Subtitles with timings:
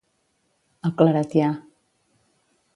[0.89, 1.53] El claretià.